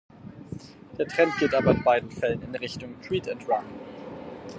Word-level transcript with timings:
Der 0.97 1.07
Trend 1.07 1.37
geht 1.37 1.53
aber 1.53 1.69
in 1.69 1.83
beiden 1.83 2.09
Fällen 2.09 2.41
in 2.41 2.55
Richtung 2.55 2.99
"Treat 3.03 3.29
and 3.29 3.47
Run". 3.47 3.63